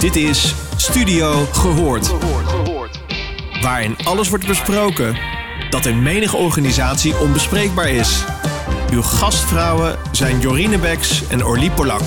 [0.00, 2.08] Dit is Studio Gehoord.
[3.62, 5.16] Waarin alles wordt besproken
[5.70, 8.24] dat in menige organisatie onbespreekbaar is.
[8.92, 12.02] Uw gastvrouwen zijn Jorine Beks en Orlie Polak.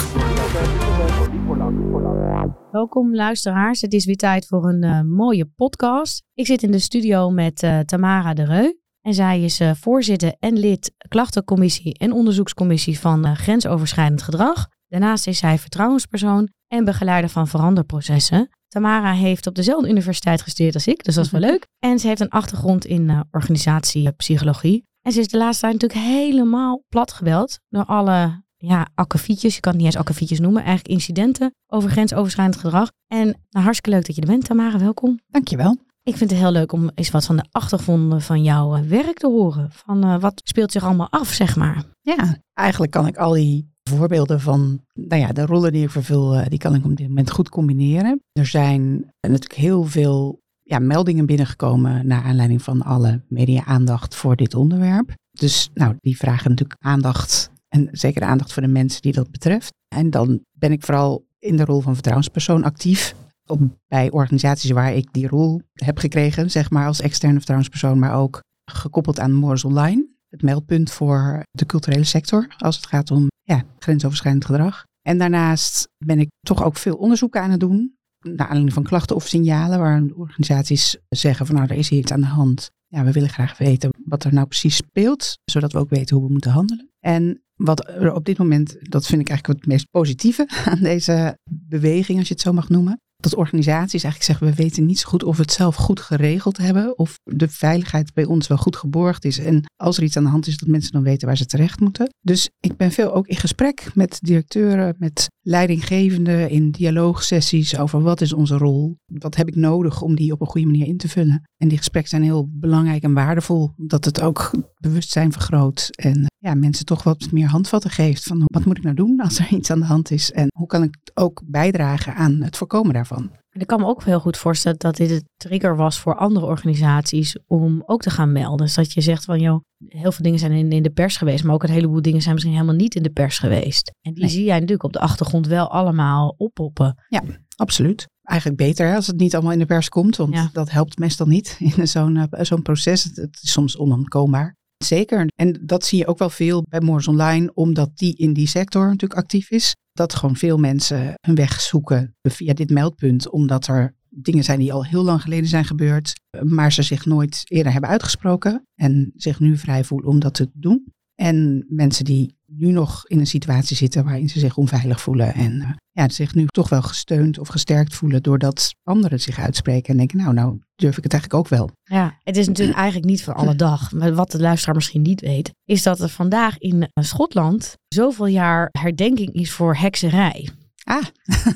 [2.71, 6.23] Welkom luisteraars, het is weer tijd voor een uh, mooie podcast.
[6.33, 8.73] Ik zit in de studio met uh, Tamara de Reu.
[9.01, 14.67] En zij is uh, voorzitter en lid klachtencommissie en onderzoekscommissie van grensoverschrijdend gedrag.
[14.93, 18.49] Daarnaast is zij vertrouwenspersoon en begeleider van veranderprocessen.
[18.67, 21.67] Tamara heeft op dezelfde universiteit gestudeerd als ik, dus dat is wel leuk.
[21.79, 24.83] En ze heeft een achtergrond in uh, organisatiepsychologie.
[25.01, 29.71] En ze is de laatste tijd natuurlijk helemaal platgebeld door alle ja, akkefietjes, je kan
[29.71, 32.91] het niet eens akkefietjes noemen, eigenlijk incidenten over grensoverschrijdend gedrag.
[33.07, 35.19] En nou, hartstikke leuk dat je er bent, Tamara, welkom.
[35.27, 35.77] Dankjewel.
[36.03, 39.17] Ik vind het heel leuk om eens wat van de achtergronden van jouw eh, werk
[39.17, 39.71] te horen.
[39.71, 41.83] Van uh, wat speelt zich allemaal af, zeg maar.
[42.01, 46.35] Ja, eigenlijk kan ik al die voorbeelden van nou ja, de rollen die ik vervul,
[46.35, 48.21] uh, die kan ik op dit moment goed combineren.
[48.31, 54.55] Er zijn natuurlijk heel veel ja, meldingen binnengekomen naar aanleiding van alle media-aandacht voor dit
[54.55, 55.13] onderwerp.
[55.31, 59.73] Dus nou, die vragen natuurlijk aandacht en zeker aandacht voor de mensen die dat betreft.
[59.95, 63.15] En dan ben ik vooral in de rol van vertrouwenspersoon actief.
[63.45, 68.15] Op, bij organisaties waar ik die rol heb gekregen, zeg maar als externe vertrouwenspersoon, maar
[68.15, 68.39] ook
[68.71, 70.07] gekoppeld aan Moors Online.
[70.29, 74.83] Het meldpunt voor de culturele sector als het gaat om ja, grensoverschrijdend gedrag.
[75.01, 77.95] En daarnaast ben ik toch ook veel onderzoek aan het doen.
[78.19, 82.11] Naar aanleiding van klachten of signalen waar organisaties zeggen van nou er is hier iets
[82.11, 82.69] aan de hand.
[82.87, 86.25] Ja, we willen graag weten wat er nou precies speelt, zodat we ook weten hoe
[86.25, 86.89] we moeten handelen.
[86.99, 91.37] En wat er op dit moment, dat vind ik eigenlijk het meest positieve aan deze
[91.51, 95.09] beweging, als je het zo mag noemen, dat organisaties eigenlijk zeggen, we weten niet zo
[95.09, 98.75] goed of we het zelf goed geregeld hebben, of de veiligheid bij ons wel goed
[98.75, 99.37] geborgd is.
[99.37, 101.79] En als er iets aan de hand is, dat mensen dan weten waar ze terecht
[101.79, 102.13] moeten.
[102.21, 108.21] Dus ik ben veel ook in gesprek met directeuren, met leidinggevenden, in dialoogsessies over wat
[108.21, 111.09] is onze rol, wat heb ik nodig om die op een goede manier in te
[111.09, 111.41] vullen.
[111.63, 116.53] En die gesprekken zijn heel belangrijk en waardevol, omdat het ook bewustzijn vergroot en ja,
[116.53, 119.71] mensen toch wat meer handvatten geeft van wat moet ik nou doen als er iets
[119.71, 123.31] aan de hand is en hoe kan ik ook bijdragen aan het voorkomen daarvan.
[123.51, 127.37] Ik kan me ook heel goed voorstellen dat dit een trigger was voor andere organisaties
[127.47, 128.65] om ook te gaan melden.
[128.65, 131.43] Dus dat je zegt van, joh, heel veel dingen zijn in, in de pers geweest,
[131.43, 133.91] maar ook een heleboel dingen zijn misschien helemaal niet in de pers geweest.
[134.01, 137.03] En die zie jij natuurlijk op de achtergrond wel allemaal oppoppen.
[137.07, 137.23] Ja,
[137.55, 138.07] absoluut.
[138.23, 141.57] Eigenlijk beter als het niet allemaal in de pers komt, want dat helpt meestal niet
[141.75, 143.03] in zo'n uh, zo'n proces.
[143.03, 144.55] Het, is soms onontkoombaar.
[144.77, 145.27] Zeker.
[145.35, 148.85] En dat zie je ook wel veel bij Moors Online, omdat die in die sector
[148.85, 149.75] natuurlijk actief is.
[149.91, 154.73] Dat gewoon veel mensen hun weg zoeken via dit meldpunt, omdat er dingen zijn die
[154.73, 156.13] al heel lang geleden zijn gebeurd,
[156.43, 160.49] maar ze zich nooit eerder hebben uitgesproken en zich nu vrij voelen om dat te
[160.53, 160.92] doen.
[161.15, 165.53] En mensen die nu nog in een situatie zitten waarin ze zich onveilig voelen en
[165.53, 169.97] uh, ja, zich nu toch wel gesteund of gesterkt voelen doordat anderen zich uitspreken en
[169.97, 171.69] denken, nou, nou durf ik het eigenlijk ook wel.
[171.83, 173.91] Ja, het is natuurlijk eigenlijk niet van alle dag.
[173.91, 178.25] Maar wat de luisteraar misschien niet weet, is dat er vandaag in eh, Schotland zoveel
[178.27, 180.49] jaar herdenking is voor hekserij.
[180.83, 181.03] Ah.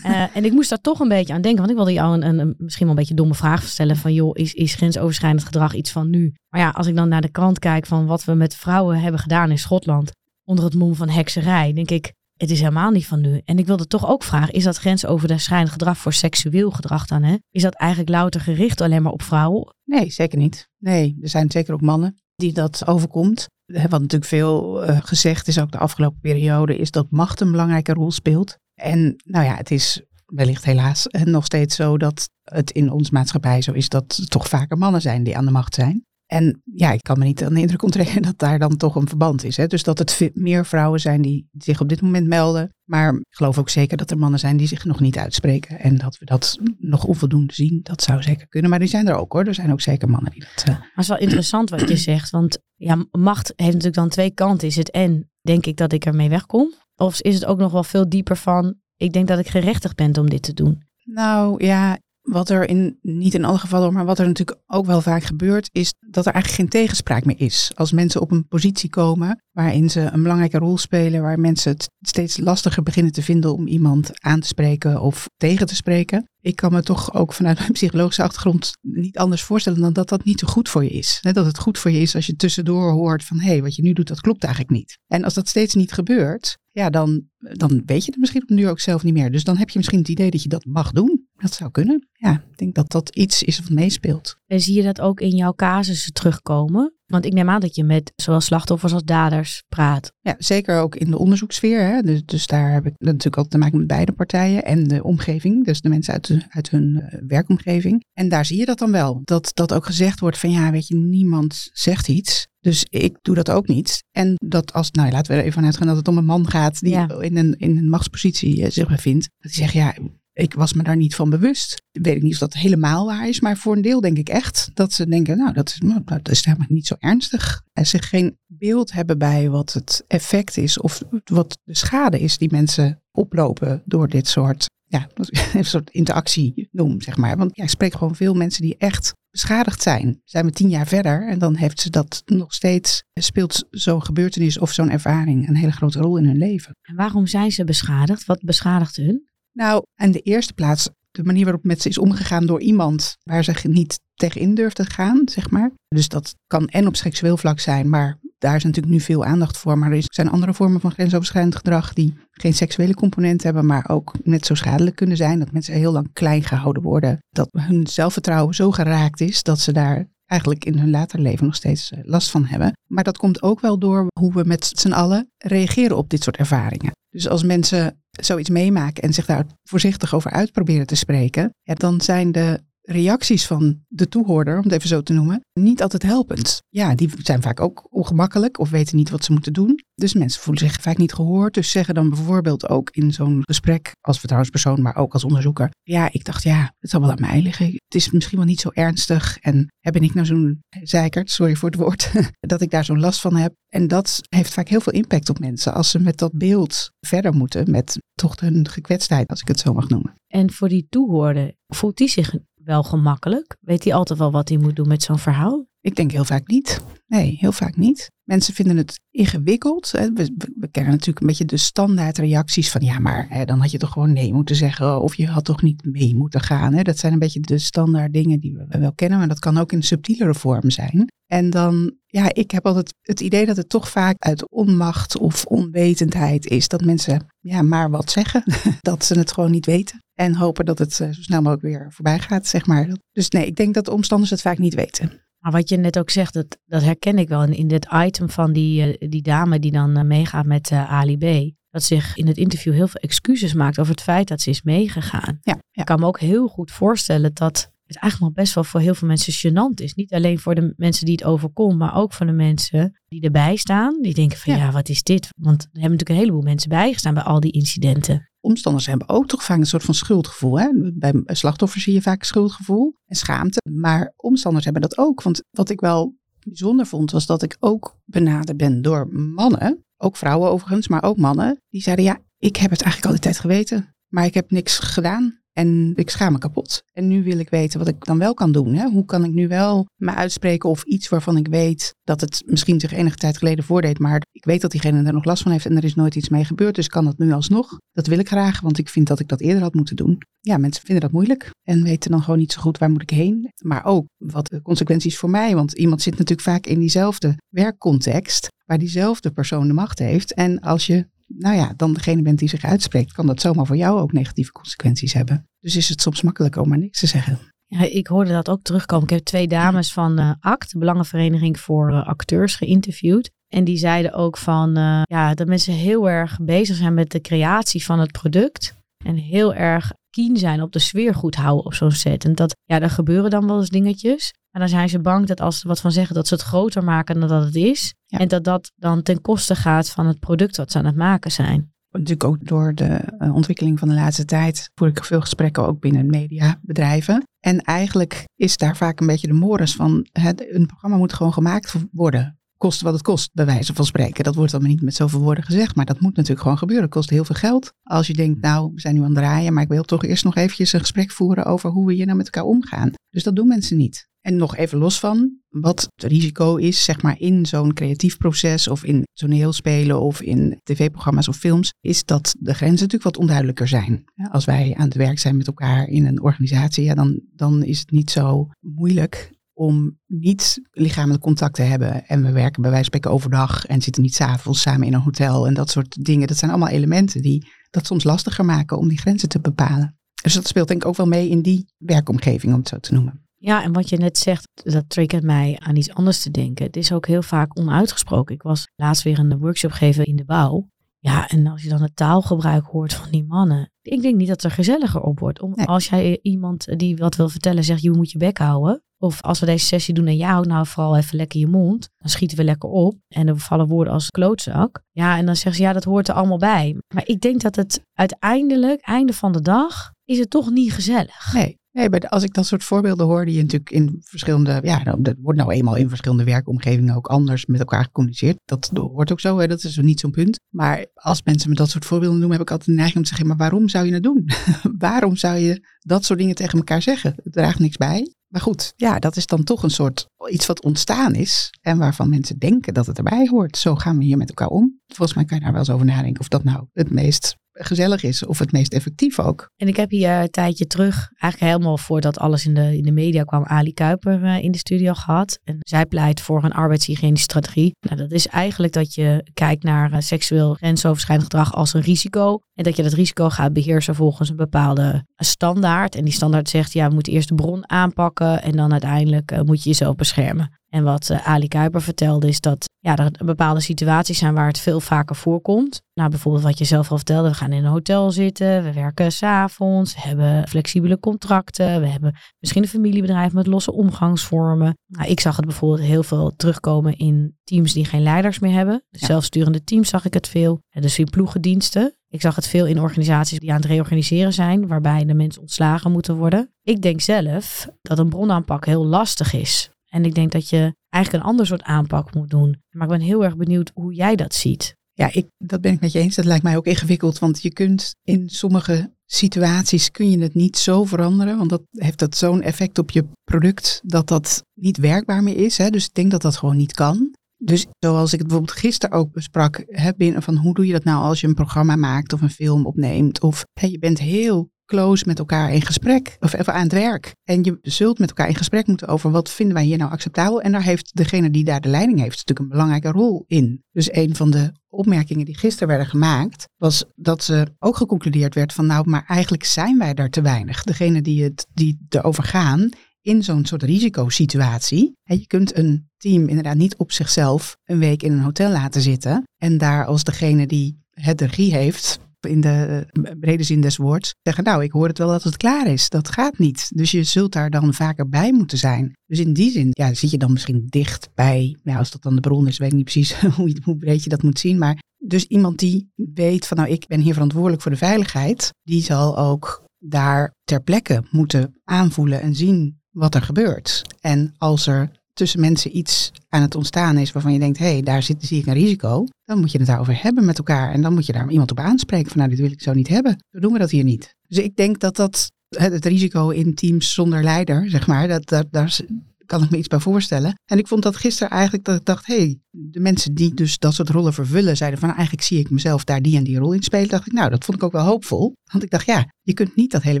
[0.04, 2.38] uh, en ik moest daar toch een beetje aan denken, want ik wilde jou een,
[2.38, 5.90] een, misschien wel een beetje domme vraag stellen van joh, is, is grensoverschrijdend gedrag iets
[5.90, 6.34] van nu?
[6.48, 9.20] Maar ja, als ik dan naar de krant kijk van wat we met vrouwen hebben
[9.20, 10.10] gedaan in Schotland
[10.44, 13.40] onder het mom van hekserij, denk ik, het is helemaal niet van nu.
[13.44, 17.22] En ik wilde toch ook vragen, is dat grensoverschrijdend gedrag voor seksueel gedrag dan?
[17.22, 17.36] Hè?
[17.50, 19.74] Is dat eigenlijk louter gericht alleen maar op vrouwen?
[19.84, 20.68] Nee, zeker niet.
[20.78, 23.46] Nee, er zijn zeker ook mannen die dat overkomt.
[23.66, 27.92] Wat natuurlijk veel uh, gezegd is, ook de afgelopen periode, is dat macht een belangrijke
[27.92, 28.58] rol speelt.
[28.76, 33.62] En nou ja, het is wellicht helaas nog steeds zo dat het in onze maatschappij
[33.62, 36.04] zo is dat er toch vaker mannen zijn die aan de macht zijn.
[36.26, 39.08] En ja, ik kan me niet aan de indruk onttrekken dat daar dan toch een
[39.08, 39.56] verband is.
[39.56, 39.66] Hè?
[39.66, 42.74] Dus dat het meer vrouwen zijn die zich op dit moment melden.
[42.84, 45.78] Maar ik geloof ook zeker dat er mannen zijn die zich nog niet uitspreken.
[45.78, 48.70] En dat we dat nog onvoldoende zien, dat zou zeker kunnen.
[48.70, 49.44] Maar die zijn er ook hoor.
[49.44, 50.64] Er zijn ook zeker mannen die dat...
[50.68, 50.74] Uh...
[50.74, 52.30] Maar het is wel interessant wat je zegt.
[52.30, 54.68] Want ja, macht heeft natuurlijk dan twee kanten.
[54.68, 56.74] Is het en denk ik dat ik ermee wegkom?
[56.96, 60.18] Of is het ook nog wel veel dieper van, ik denk dat ik gerechtigd ben
[60.18, 60.82] om dit te doen?
[61.04, 65.00] Nou ja, wat er in, niet in alle gevallen, maar wat er natuurlijk ook wel
[65.00, 67.70] vaak gebeurt, is dat er eigenlijk geen tegenspraak meer is.
[67.74, 71.90] Als mensen op een positie komen waarin ze een belangrijke rol spelen, waar mensen het
[72.00, 76.30] steeds lastiger beginnen te vinden om iemand aan te spreken of tegen te spreken.
[76.40, 80.24] Ik kan me toch ook vanuit mijn psychologische achtergrond niet anders voorstellen dan dat dat
[80.24, 81.18] niet zo goed voor je is.
[81.22, 83.82] Dat het goed voor je is als je tussendoor hoort van hé, hey, wat je
[83.82, 84.98] nu doet, dat klopt eigenlijk niet.
[85.06, 88.68] En als dat steeds niet gebeurt, ja, dan, dan weet je het misschien op nu
[88.68, 89.30] ook zelf niet meer.
[89.32, 91.25] Dus dan heb je misschien het idee dat je dat mag doen.
[91.46, 92.08] Dat zou kunnen.
[92.12, 94.36] Ja, ik denk dat dat iets is wat meespeelt.
[94.46, 96.94] En zie je dat ook in jouw casussen terugkomen?
[97.06, 100.12] Want ik neem aan dat je met zowel slachtoffers als daders praat.
[100.20, 101.80] Ja, zeker ook in de onderzoeksfeer.
[101.80, 102.02] Hè.
[102.02, 105.64] Dus, dus daar heb ik natuurlijk altijd te maken met beide partijen en de omgeving.
[105.64, 108.04] Dus de mensen uit, de, uit hun eh, werkomgeving.
[108.12, 109.20] En daar zie je dat dan wel.
[109.24, 112.46] Dat, dat ook gezegd wordt van ja, weet je, niemand zegt iets.
[112.60, 114.02] Dus ik doe dat ook niet.
[114.10, 116.50] En dat als, nou laten we er even vanuit gaan dat het om een man
[116.50, 117.08] gaat die Ja.
[117.20, 119.28] in, een, in een machtspositie eh, zich bevindt.
[119.38, 119.94] Dat hij zegt, ja,
[120.36, 121.82] ik was me daar niet van bewust.
[121.92, 124.70] Weet ik niet of dat helemaal waar is, maar voor een deel denk ik echt
[124.74, 127.62] dat ze denken, nou, dat is, nou, dat is helemaal niet zo ernstig.
[127.72, 132.38] En ze geen beeld hebben bij wat het effect is of wat de schade is
[132.38, 135.08] die mensen oplopen door dit soort, ja,
[135.60, 137.36] soort interactie noem, zeg maar.
[137.36, 140.20] Want ja, ik spreek gewoon veel mensen die echt beschadigd zijn.
[140.24, 144.58] Zijn we tien jaar verder en dan heeft ze dat nog steeds, speelt zo'n gebeurtenis
[144.58, 146.76] of zo'n ervaring een hele grote rol in hun leven.
[146.82, 148.24] En waarom zijn ze beschadigd?
[148.24, 149.34] Wat beschadigt hun?
[149.56, 153.44] Nou, in de eerste plaats de manier waarop met ze is omgegaan door iemand waar
[153.44, 155.70] ze niet tegenin durft te gaan, zeg maar.
[155.88, 159.56] Dus dat kan en op seksueel vlak zijn, maar daar is natuurlijk nu veel aandacht
[159.56, 159.78] voor.
[159.78, 164.12] Maar er zijn andere vormen van grensoverschrijdend gedrag die geen seksuele component hebben, maar ook
[164.22, 165.38] net zo schadelijk kunnen zijn.
[165.38, 167.18] Dat mensen heel lang klein gehouden worden.
[167.30, 171.54] Dat hun zelfvertrouwen zo geraakt is dat ze daar eigenlijk in hun later leven nog
[171.54, 172.72] steeds eh, last van hebben.
[172.86, 176.36] Maar dat komt ook wel door hoe we met z'n allen reageren op dit soort
[176.36, 176.92] ervaringen.
[177.10, 182.00] Dus als mensen zoiets meemaken en zich daar voorzichtig over uitproberen te spreken, ja, dan
[182.00, 186.62] zijn de reacties van de toehoorder, om het even zo te noemen, niet altijd helpend.
[186.68, 189.80] Ja, die zijn vaak ook ongemakkelijk of weten niet wat ze moeten doen.
[189.94, 191.54] Dus mensen voelen zich vaak niet gehoord.
[191.54, 195.70] Dus zeggen dan bijvoorbeeld ook in zo'n gesprek, als vertrouwenspersoon, maar ook als onderzoeker.
[195.82, 197.66] Ja, ik dacht, ja, het zal wel aan mij liggen.
[197.66, 199.38] Het is misschien wel niet zo ernstig.
[199.38, 203.20] En heb ik nou zo'n zeikert, sorry voor het woord, dat ik daar zo'n last
[203.20, 203.54] van heb.
[203.68, 207.34] En dat heeft vaak heel veel impact op mensen als ze met dat beeld verder
[207.34, 210.14] moeten, met toch hun gekwetstheid, als ik het zo mag noemen.
[210.26, 212.34] En voor die toehoorder, voelt die zich
[212.66, 213.56] wel gemakkelijk?
[213.60, 215.66] Weet hij altijd wel wat hij moet doen met zo'n verhaal?
[215.80, 216.80] Ik denk heel vaak niet.
[217.06, 218.10] Nee, heel vaak niet.
[218.24, 219.90] Mensen vinden het ingewikkeld.
[219.90, 220.12] We,
[220.56, 223.78] we- kennen natuurlijk een beetje de standaard reacties van ja, maar hè, dan had je
[223.78, 226.74] toch gewoon nee moeten zeggen of je had toch niet mee moeten gaan.
[226.74, 226.82] Hè.
[226.82, 229.72] Dat zijn een beetje de standaard dingen die we wel kennen, maar dat kan ook
[229.72, 231.10] in subtielere vorm zijn.
[231.26, 235.44] En dan, ja, ik heb altijd het idee dat het toch vaak uit onmacht of
[235.44, 238.42] onwetendheid is dat mensen ja, maar wat zeggen.
[238.80, 240.04] dat ze het gewoon niet weten.
[240.16, 242.88] En hopen dat het eh, zo snel mogelijk weer voorbij gaat, zeg maar.
[243.12, 245.20] Dus nee, ik denk dat de omstanders het vaak niet weten.
[245.38, 248.30] Maar wat je net ook zegt, dat, dat herken ik wel in, in dit item
[248.30, 251.54] van die, eh, die dame die dan eh, meegaat met Ali B.
[251.70, 254.62] Dat zich in het interview heel veel excuses maakt over het feit dat ze is
[254.62, 255.38] meegegaan.
[255.42, 255.80] Ja, ja.
[255.80, 258.94] Ik kan me ook heel goed voorstellen dat het eigenlijk nog best wel voor heel
[258.94, 259.94] veel mensen gênant is.
[259.94, 263.56] Niet alleen voor de mensen die het overkomt, maar ook voor de mensen die erbij
[263.56, 264.02] staan.
[264.02, 264.72] Die denken van ja, Ja.
[264.72, 265.28] wat is dit?
[265.36, 268.30] Want er hebben natuurlijk een heleboel mensen bijgestaan bij al die incidenten.
[268.46, 270.58] Omstanders hebben ook toch vaak een soort van schuldgevoel.
[270.58, 270.68] Hè?
[270.92, 273.60] Bij slachtoffers zie je vaak schuldgevoel en schaamte.
[273.70, 275.22] Maar omstanders hebben dat ook.
[275.22, 279.84] Want wat ik wel bijzonder vond, was dat ik ook benaderd ben door mannen.
[279.96, 281.60] Ook vrouwen overigens, maar ook mannen.
[281.68, 283.94] Die zeiden, ja, ik heb het eigenlijk al die tijd geweten.
[284.08, 285.40] Maar ik heb niks gedaan.
[285.58, 286.82] En ik schaam me kapot.
[286.92, 288.74] En nu wil ik weten wat ik dan wel kan doen.
[288.74, 288.88] Hè?
[288.88, 292.80] Hoe kan ik nu wel me uitspreken of iets waarvan ik weet dat het misschien
[292.80, 293.98] zich enige tijd geleden voordeed.
[293.98, 296.28] Maar ik weet dat diegene er nog last van heeft en er is nooit iets
[296.28, 296.74] mee gebeurd.
[296.74, 297.78] Dus kan dat nu alsnog?
[297.92, 300.18] Dat wil ik graag, want ik vind dat ik dat eerder had moeten doen.
[300.40, 303.10] Ja, mensen vinden dat moeilijk en weten dan gewoon niet zo goed waar moet ik
[303.10, 303.52] heen.
[303.62, 305.54] Maar ook wat de consequenties voor mij.
[305.54, 310.34] Want iemand zit natuurlijk vaak in diezelfde werkcontext waar diezelfde persoon de macht heeft.
[310.34, 313.76] En als je nou ja, dan degene bent die zich uitspreekt, kan dat zomaar voor
[313.76, 315.48] jou ook negatieve consequenties hebben.
[315.60, 317.38] Dus is het soms makkelijker om maar niks te zeggen.
[317.66, 319.04] Ja, ik hoorde dat ook terugkomen.
[319.04, 323.30] Ik heb twee dames van eh, ACT, de Belangenvereniging voor eh, Acteurs, geïnterviewd.
[323.48, 327.20] En die zeiden ook van eh, ja, dat mensen heel erg bezig zijn met de
[327.20, 328.74] creatie van het product.
[329.04, 332.24] En heel erg keen zijn op de sfeer goed houden op zo'n set.
[332.24, 334.34] En dat, ja, er gebeuren dan wel eens dingetjes.
[334.50, 336.84] Maar dan zijn ze bang dat als ze wat van zeggen, dat ze het groter
[336.84, 337.94] maken dan dat het is.
[338.06, 338.18] Ja.
[338.18, 341.32] En dat dat dan ten koste gaat van het product wat ze aan het maken
[341.32, 341.74] zijn.
[341.90, 345.80] Natuurlijk ook door de eh, ontwikkeling van de laatste tijd voer ik veel gesprekken ook
[345.80, 347.22] binnen mediabedrijven.
[347.40, 351.32] En eigenlijk is daar vaak een beetje de mores van het, een programma moet gewoon
[351.32, 352.35] gemaakt worden.
[352.56, 354.24] Kost wat het kost, bij wijze van spreken.
[354.24, 356.84] Dat wordt dan niet met zoveel woorden gezegd, maar dat moet natuurlijk gewoon gebeuren.
[356.84, 357.72] Het kost heel veel geld.
[357.82, 360.24] Als je denkt, nou, we zijn nu aan het draaien, maar ik wil toch eerst
[360.24, 362.92] nog eventjes een gesprek voeren over hoe we hier nou met elkaar omgaan.
[363.10, 364.08] Dus dat doen mensen niet.
[364.20, 368.68] En nog even los van wat het risico is, zeg maar, in zo'n creatief proces
[368.68, 373.68] of in toneelspelen of in tv-programma's of films, is dat de grenzen natuurlijk wat onduidelijker
[373.68, 374.04] zijn.
[374.30, 377.78] Als wij aan het werk zijn met elkaar in een organisatie, ja, dan, dan is
[377.78, 382.06] het niet zo moeilijk om niet lichamelijk contact te hebben.
[382.06, 385.00] En we werken bij wijze van spreken overdag en zitten niet s'avonds samen in een
[385.00, 386.26] hotel en dat soort dingen.
[386.26, 389.98] Dat zijn allemaal elementen die dat soms lastiger maken om die grenzen te bepalen.
[390.22, 392.92] Dus dat speelt denk ik ook wel mee in die werkomgeving, om het zo te
[392.92, 393.26] noemen.
[393.36, 396.66] Ja, en wat je net zegt, dat triggert mij aan iets anders te denken.
[396.66, 398.34] Het is ook heel vaak onuitgesproken.
[398.34, 400.68] Ik was laatst weer een workshop geven in de bouw.
[401.06, 403.70] Ja, en als je dan het taalgebruik hoort van die mannen.
[403.82, 405.40] Ik denk niet dat het er gezelliger op wordt.
[405.40, 408.82] Om, Als jij iemand die wat wil vertellen zegt, je moet je bek houden.
[408.98, 411.90] Of als we deze sessie doen en jij houdt nou vooral even lekker je mond.
[411.96, 412.94] Dan schieten we lekker op.
[413.08, 414.82] En er vallen woorden als klootzak.
[414.90, 416.76] Ja, en dan zeggen ze, ja, dat hoort er allemaal bij.
[416.94, 421.32] Maar ik denk dat het uiteindelijk, einde van de dag, is het toch niet gezellig.
[421.32, 421.58] Nee.
[421.76, 425.02] Nee, maar als ik dat soort voorbeelden hoor, die je natuurlijk in verschillende, ja, nou,
[425.02, 428.38] dat wordt nou eenmaal in verschillende werkomgevingen ook anders met elkaar gecommuniceerd.
[428.44, 429.46] Dat hoort ook zo, hè?
[429.46, 430.40] dat is niet zo'n punt.
[430.48, 433.08] Maar als mensen me dat soort voorbeelden noemen, heb ik altijd de neiging om te
[433.08, 434.28] zeggen, maar waarom zou je het doen?
[434.78, 437.14] waarom zou je dat soort dingen tegen elkaar zeggen?
[437.22, 438.14] Het draagt niks bij.
[438.26, 442.08] Maar goed, ja, dat is dan toch een soort iets wat ontstaan is en waarvan
[442.08, 443.56] mensen denken dat het erbij hoort.
[443.56, 444.80] Zo gaan we hier met elkaar om.
[444.86, 448.02] Volgens mij kan je daar wel eens over nadenken of dat nou het meest gezellig
[448.02, 449.50] is of het meest effectief ook.
[449.56, 452.92] En ik heb hier een tijdje terug, eigenlijk helemaal voordat alles in de, in de
[452.92, 455.38] media kwam, Ali Kuiper uh, in de studio gehad.
[455.44, 457.76] En zij pleit voor een arbeidshygiënische strategie.
[457.80, 462.38] Nou, dat is eigenlijk dat je kijkt naar uh, seksueel grensoverschrijdend gedrag als een risico.
[462.54, 465.94] En dat je dat risico gaat beheersen volgens een bepaalde standaard.
[465.94, 469.62] En die standaard zegt, ja, we moeten eerst de bron aanpakken en dan uiteindelijk moet
[469.62, 470.50] je jezelf beschermen.
[470.68, 474.58] En wat uh, Ali Kuiper vertelde is dat ja, er bepaalde situaties zijn waar het
[474.58, 475.82] veel vaker voorkomt.
[475.94, 479.12] Nou, bijvoorbeeld wat je zelf al vertelde, we gaan in een hotel zitten, we werken
[479.12, 484.78] s'avonds, we hebben flexibele contracten, we hebben misschien een familiebedrijf met losse omgangsvormen.
[484.86, 488.84] Nou, ik zag het bijvoorbeeld heel veel terugkomen in teams die geen leiders meer hebben.
[488.90, 489.06] Ja.
[489.06, 490.60] zelfsturende teams zag ik het veel.
[490.70, 491.94] Dus in ploegendiensten.
[492.08, 495.92] Ik zag het veel in organisaties die aan het reorganiseren zijn, waarbij de mensen ontslagen
[495.92, 496.52] moeten worden.
[496.62, 499.70] Ik denk zelf dat een bronaanpak heel lastig is.
[499.96, 502.62] En ik denk dat je eigenlijk een ander soort aanpak moet doen.
[502.70, 504.76] Maar ik ben heel erg benieuwd hoe jij dat ziet.
[504.92, 506.14] Ja, ik, dat ben ik met je eens.
[506.14, 510.56] Dat lijkt mij ook ingewikkeld, want je kunt in sommige situaties kun je het niet
[510.56, 515.22] zo veranderen, want dat heeft dat zo'n effect op je product dat dat niet werkbaar
[515.22, 515.58] meer is.
[515.58, 515.70] Hè?
[515.70, 517.14] Dus ik denk dat dat gewoon niet kan.
[517.36, 520.84] Dus zoals ik het bijvoorbeeld gisteren ook besprak, hè, binnen van hoe doe je dat
[520.84, 524.48] nou als je een programma maakt of een film opneemt, of hè, je bent heel
[524.66, 527.14] close met elkaar in gesprek of even aan het werk.
[527.24, 530.40] En je zult met elkaar in gesprek moeten over wat vinden wij hier nou acceptabel.
[530.40, 533.62] En daar heeft degene die daar de leiding heeft natuurlijk een belangrijke rol in.
[533.72, 538.52] Dus een van de opmerkingen die gisteren werden gemaakt, was dat ze ook geconcludeerd werd
[538.52, 540.62] van nou, maar eigenlijk zijn wij daar te weinig.
[540.62, 542.68] Degene die, het, die erover gaan
[543.00, 544.96] in zo'n soort risicosituatie.
[545.02, 549.22] Je kunt een team inderdaad niet op zichzelf een week in een hotel laten zitten
[549.36, 554.14] en daar als degene die het regie heeft in de eh, brede zin des woords
[554.22, 555.88] zeggen, nou, ik hoor het wel dat het klaar is.
[555.88, 556.70] Dat gaat niet.
[556.74, 558.92] Dus je zult daar dan vaker bij moeten zijn.
[559.06, 562.20] Dus in die zin ja, zit je dan misschien dicht bij, als dat dan de
[562.20, 564.58] bron is, weet ik niet precies hoe, hoe breed je dat moet zien.
[564.58, 568.82] Maar dus iemand die weet van, nou, ik ben hier verantwoordelijk voor de veiligheid, die
[568.82, 573.82] zal ook daar ter plekke moeten aanvoelen en zien wat er gebeurt.
[574.00, 577.82] En als er tussen mensen iets aan het ontstaan is waarvan je denkt, hé, hey,
[577.82, 580.72] daar zit, zie ik een risico, dan moet je het daarover hebben met elkaar.
[580.72, 582.88] En dan moet je daar iemand op aanspreken van, nou, dit wil ik zo niet
[582.88, 583.24] hebben.
[583.30, 584.14] Zo doen we dat hier niet.
[584.28, 588.46] Dus ik denk dat dat het, risico in teams zonder leider, zeg maar, dat, dat,
[588.50, 588.78] daar
[589.26, 590.38] kan ik me iets bij voorstellen.
[590.44, 593.58] En ik vond dat gisteren eigenlijk dat ik dacht, hé, hey, de mensen die dus
[593.58, 596.38] dat soort rollen vervullen, zeiden van, nou, eigenlijk zie ik mezelf daar die en die
[596.38, 596.88] rol in spelen.
[596.88, 598.36] Dacht ik, nou, dat vond ik ook wel hoopvol.
[598.52, 600.00] Want ik dacht, ja, je kunt niet dat hele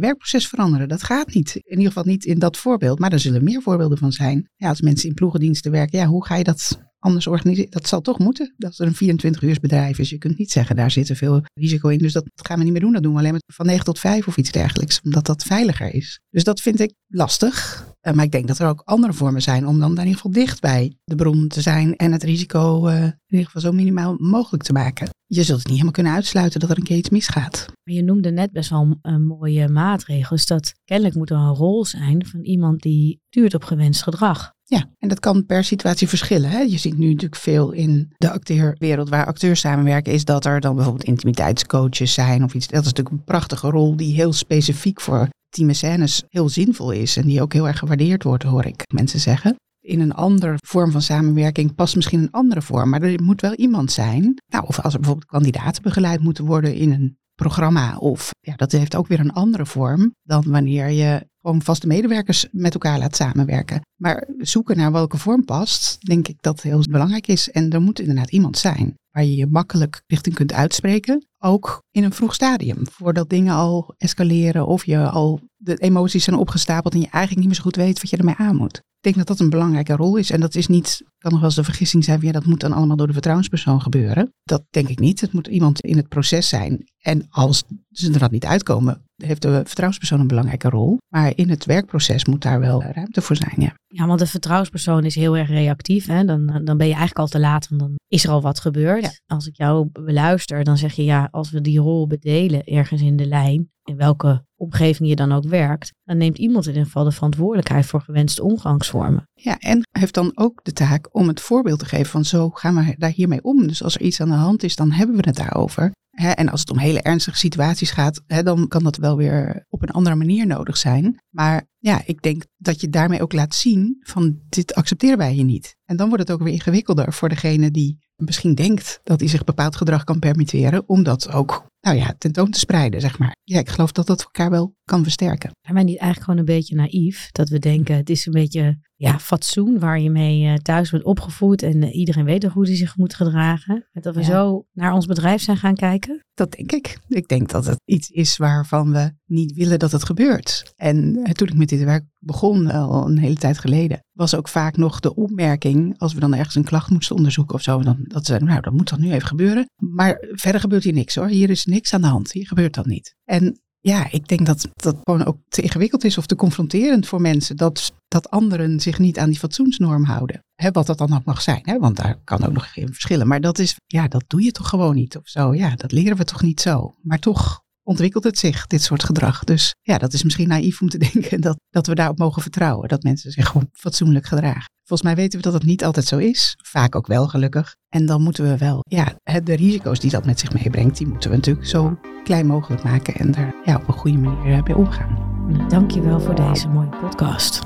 [0.00, 0.88] werkproces veranderen.
[0.88, 1.54] Dat gaat niet.
[1.54, 2.98] In ieder geval niet in dat voorbeeld.
[2.98, 4.50] Maar er zullen meer voorbeelden van zijn.
[4.56, 7.70] Ja, als mensen in ploegendiensten werken, ja, hoe ga je dat anders organiseren?
[7.70, 8.54] Dat zal toch moeten.
[8.56, 10.10] Dat het een 24 uur bedrijf is.
[10.10, 11.98] Je kunt niet zeggen, daar zit er veel risico in.
[11.98, 12.92] Dus dat gaan we niet meer doen.
[12.92, 15.00] Dat doen we alleen maar van 9 tot 5 of iets dergelijks.
[15.02, 16.20] Omdat dat veiliger is.
[16.30, 17.84] Dus dat vind ik lastig.
[18.02, 20.30] Uh, maar ik denk dat er ook andere vormen zijn om dan in ieder geval
[20.30, 21.96] dicht bij de bron te zijn.
[21.96, 25.08] En het risico uh, in ieder geval zo minimaal mogelijk te maken.
[25.26, 27.66] Je zult het niet helemaal kunnen uitsluiten dat er een keer iets misgaat.
[27.82, 30.36] Je noemde net best wel mooie maatregel.
[30.36, 34.54] Dus dat kennelijk moet er een rol zijn van iemand die stuurt op gewenst gedrag.
[34.68, 36.50] Ja, en dat kan per situatie verschillen.
[36.50, 36.60] Hè?
[36.60, 40.74] Je ziet nu natuurlijk veel in de acteurwereld waar acteurs samenwerken, is dat er dan
[40.74, 42.66] bijvoorbeeld intimiteitscoaches zijn of iets.
[42.66, 47.16] Dat is natuurlijk een prachtige rol die heel specifiek voor team scènes heel zinvol is
[47.16, 49.56] en die ook heel erg gewaardeerd wordt, hoor ik mensen zeggen
[49.86, 52.90] in een andere vorm van samenwerking past misschien een andere vorm.
[52.90, 54.42] Maar er moet wel iemand zijn.
[54.52, 57.96] Nou, of als er bijvoorbeeld kandidaten begeleid moeten worden in een programma.
[57.96, 62.46] Of ja, dat heeft ook weer een andere vorm dan wanneer je gewoon vaste medewerkers
[62.50, 63.80] met elkaar laat samenwerken.
[64.00, 67.50] Maar zoeken naar welke vorm past, denk ik dat heel belangrijk is.
[67.50, 71.26] En er moet inderdaad iemand zijn waar je je makkelijk richting kunt uitspreken.
[71.38, 76.36] Ook in een vroeg stadium, voordat dingen al escaleren of je al de emoties zijn
[76.36, 79.26] opgestapeld en je eigenlijk niet meer zo goed weet wat je ermee aan moet denk
[79.26, 80.30] dat dat een belangrijke rol is.
[80.30, 82.60] En dat is niet, kan nog wel eens de vergissing zijn van ja, dat moet
[82.60, 84.32] dan allemaal door de vertrouwenspersoon gebeuren.
[84.42, 85.20] Dat denk ik niet.
[85.20, 86.84] Het moet iemand in het proces zijn.
[87.00, 90.96] En als ze er dan niet uitkomen, heeft de vertrouwenspersoon een belangrijke rol.
[91.08, 93.54] Maar in het werkproces moet daar wel ruimte voor zijn.
[93.56, 96.06] Ja, ja want de vertrouwenspersoon is heel erg reactief.
[96.06, 96.24] Hè?
[96.24, 99.20] Dan, dan ben je eigenlijk al te laat, want dan is er al wat gebeurd.
[99.26, 103.16] Als ik jou beluister, dan zeg je ja, als we die rol bedelen ergens in
[103.16, 107.04] de lijn, in welke omgeving je dan ook werkt, dan neemt iemand in ieder geval
[107.04, 109.28] de verantwoordelijkheid voor gewenste omgangsvormen.
[109.34, 112.74] Ja, en heeft dan ook de taak om het voorbeeld te geven van zo gaan
[112.74, 113.66] we daar hiermee om.
[113.66, 115.92] Dus als er iets aan de hand is, dan hebben we het daarover.
[116.16, 119.90] En als het om hele ernstige situaties gaat, dan kan dat wel weer op een
[119.90, 121.20] andere manier nodig zijn.
[121.30, 125.44] Maar ja, ik denk dat je daarmee ook laat zien van dit accepteren wij je
[125.44, 125.76] niet.
[125.84, 129.44] En dan wordt het ook weer ingewikkelder voor degene die misschien denkt dat hij zich
[129.44, 133.36] bepaald gedrag kan permitteren, om dat ook nou ja, tentoon te spreiden, zeg maar.
[133.44, 135.50] Ja, ik geloof dat dat elkaar wel kan versterken.
[135.60, 137.28] Zijn wij niet eigenlijk gewoon een beetje naïef?
[137.32, 141.04] Dat we denken, het is een beetje ja, fatsoen waar je mee eh, thuis wordt
[141.04, 143.86] opgevoed en eh, iedereen weet hoe hij zich moet gedragen.
[143.92, 146.24] En dat we zo naar ons bedrijf zijn gaan kijken?
[146.34, 146.98] Dat denk ik.
[147.08, 150.72] Ik denk dat het iets is waarvan we niet willen dat het gebeurt.
[150.76, 154.48] En eh, toen ik met dit werk begon, al een hele tijd geleden, was ook
[154.48, 157.96] vaak nog de opmerking, als we dan ergens een klacht moesten onderzoeken of zo, dan,
[158.02, 159.66] dat ze nou, dat moet dan nu even gebeuren.
[159.76, 161.28] Maar verder gebeurt hier niks hoor.
[161.28, 162.32] Hier is niks aan de hand.
[162.32, 163.14] Hier gebeurt dat niet.
[163.24, 167.20] En ja, ik denk dat dat gewoon ook te ingewikkeld is of te confronterend voor
[167.20, 167.56] mensen.
[167.56, 170.44] Dat, dat anderen zich niet aan die fatsoensnorm houden.
[170.72, 173.26] Wat dat dan ook mag zijn, want daar kan ook nog geen verschillen.
[173.26, 175.54] Maar dat is, ja, dat doe je toch gewoon niet of zo.
[175.54, 176.94] Ja, dat leren we toch niet zo.
[177.02, 179.44] Maar toch ontwikkelt het zich, dit soort gedrag.
[179.44, 182.88] Dus ja, dat is misschien naïef om te denken dat, dat we daarop mogen vertrouwen.
[182.88, 184.70] Dat mensen zich gewoon fatsoenlijk gedragen.
[184.84, 186.54] Volgens mij weten we dat het niet altijd zo is.
[186.62, 187.76] Vaak ook wel gelukkig.
[187.88, 191.30] En dan moeten we wel, ja, de risico's die dat met zich meebrengt, die moeten
[191.30, 195.34] we natuurlijk zo klein mogelijk maken en daar ja, op een goede manier bij omgaan.
[195.68, 197.60] Dankjewel voor deze mooie podcast.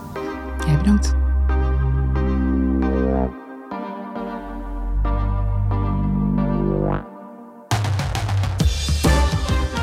[0.67, 1.30] Jij bedankt.